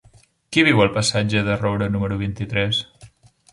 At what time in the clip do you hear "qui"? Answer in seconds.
0.55-0.63